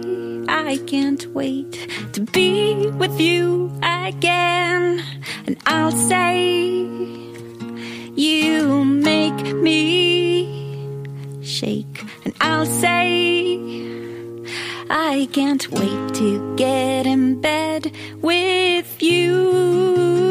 I 0.48 0.78
can't 0.86 1.26
wait 1.34 1.88
to 2.12 2.20
be 2.20 2.90
with 2.98 3.20
you 3.20 3.72
again, 3.82 5.02
and 5.46 5.56
I'll 5.66 5.92
say 5.92 6.54
you 8.14 8.84
make 8.84 9.54
me 9.56 10.46
shake, 11.42 12.04
and 12.25 12.34
I'll 12.40 12.66
say 12.66 13.58
I 14.88 15.28
can't 15.33 15.69
wait 15.71 16.14
to 16.14 16.55
get 16.57 17.07
in 17.07 17.40
bed 17.40 17.93
with 18.23 19.02
you. 19.02 20.25